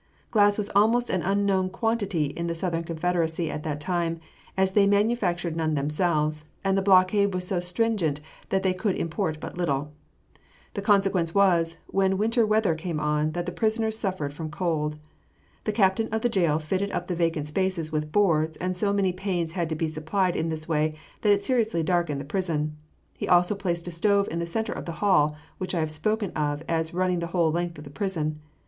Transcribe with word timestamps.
Glass 0.31 0.57
was 0.57 0.71
almost 0.73 1.11
an 1.11 1.21
unknown 1.21 1.69
quantity 1.69 2.25
in 2.31 2.47
the 2.47 2.55
Southern 2.55 2.83
Confederacy 2.83 3.51
at 3.51 3.61
that 3.61 3.79
time, 3.79 4.19
as 4.57 4.71
they 4.71 4.87
manufactured 4.87 5.55
none 5.55 5.75
themselves, 5.75 6.45
and 6.63 6.75
the 6.75 6.81
blockade 6.81 7.35
was 7.35 7.45
so 7.45 7.59
stringent 7.59 8.19
that 8.49 8.63
they 8.63 8.73
could 8.73 8.95
import 8.95 9.39
but 9.39 9.59
little. 9.59 9.91
The 10.73 10.81
consequence 10.81 11.35
was, 11.35 11.77
when 11.85 12.17
winter 12.17 12.47
weather 12.47 12.73
came 12.73 12.99
on, 12.99 13.33
that 13.33 13.45
the 13.45 13.51
prisoners 13.51 13.95
suffered 13.95 14.33
from 14.33 14.49
cold. 14.49 14.95
The 15.65 15.71
captain 15.71 16.07
of 16.07 16.23
the 16.23 16.29
jail 16.29 16.57
fitted 16.57 16.91
up 16.91 17.05
the 17.05 17.13
vacant 17.13 17.47
spaces 17.47 17.91
with 17.91 18.11
boards, 18.11 18.57
and 18.57 18.75
so 18.75 18.91
many 18.91 19.13
panes 19.13 19.51
had 19.51 19.69
to 19.69 19.75
be 19.75 19.87
supplied 19.87 20.35
in 20.35 20.49
this 20.49 20.67
way 20.67 20.95
that 21.21 21.31
it 21.31 21.45
seriously 21.45 21.83
darkened 21.83 22.19
the 22.19 22.25
prison. 22.25 22.75
He 23.15 23.27
also 23.27 23.53
placed 23.53 23.87
a 23.87 23.91
stove 23.91 24.27
in 24.31 24.39
the 24.39 24.47
centre 24.47 24.73
of 24.73 24.85
the 24.85 24.93
hall 24.93 25.37
which 25.59 25.75
I 25.75 25.79
have 25.79 25.91
spoken 25.91 26.31
of 26.31 26.63
as 26.67 26.91
running 26.91 27.19
the 27.19 27.27
whole 27.37 27.51
length 27.51 27.77
of 27.77 27.83
the 27.83 27.91
prison. 27.91 28.39